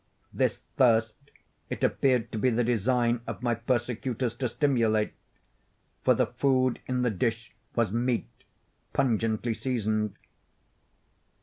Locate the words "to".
2.31-2.39, 4.37-4.49